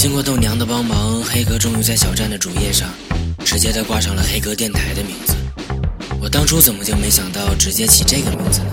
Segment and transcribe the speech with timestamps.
[0.00, 2.88] 经过豆娘的帮忙，黑格终于在小站的主页上
[3.44, 5.36] 直接的挂上了黑格电台的名字。
[6.18, 8.72] 我当初怎么就没想到直接起这个名字呢？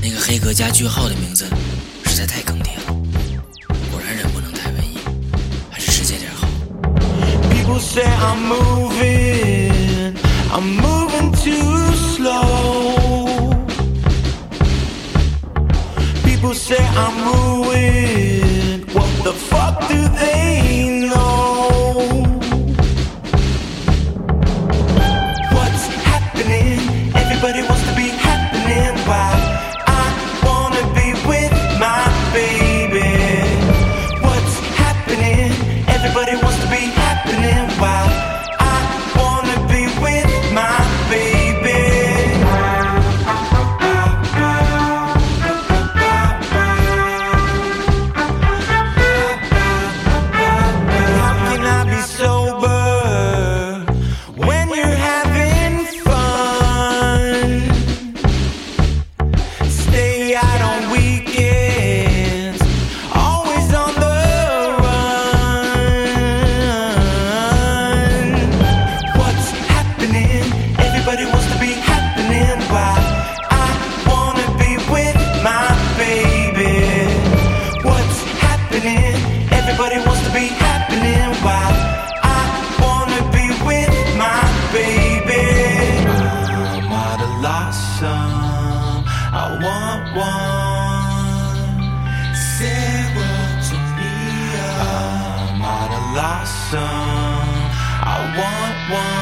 [0.00, 1.44] 那个黑格加句号的名字
[2.06, 2.94] 实在太坑爹了。
[3.90, 4.96] 果然人不能太文艺，
[5.70, 6.48] 还是直接点好。
[7.50, 10.16] People say I'm moving,
[10.50, 13.54] I'm moving too slow.
[16.24, 18.41] People say I'm moving.
[19.24, 20.81] The fuck do they
[60.42, 61.51] out on weekends,
[98.36, 99.21] want one.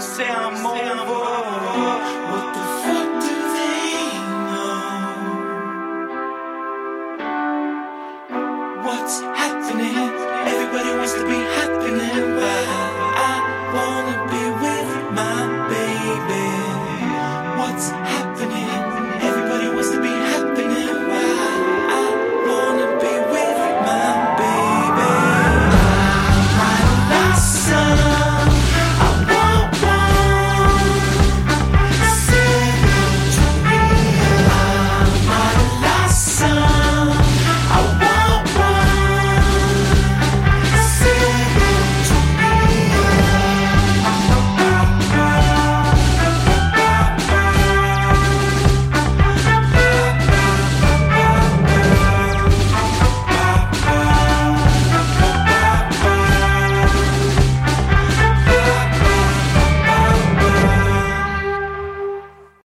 [0.00, 2.27] Say I'm over.